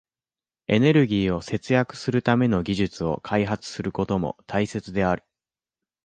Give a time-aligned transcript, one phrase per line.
[0.65, 5.23] エネルギーを節約するための技術を開発することも大切である。